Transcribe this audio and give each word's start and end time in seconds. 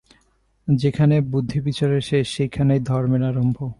যেখানে 0.67 1.21
বুদ্ধিবিচারের 1.21 2.01
শেষ, 2.01 2.27
সেইখানেই 2.29 2.79
ধর্মের 2.79 3.23
আরম্ভ। 3.23 3.57